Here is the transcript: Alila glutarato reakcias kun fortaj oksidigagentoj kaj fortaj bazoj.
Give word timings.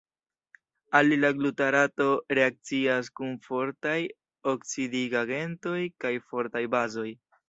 Alila 0.99 1.29
glutarato 1.41 2.07
reakcias 2.39 3.11
kun 3.19 3.35
fortaj 3.49 3.97
oksidigagentoj 4.53 5.77
kaj 6.05 6.13
fortaj 6.33 6.63
bazoj. 6.77 7.07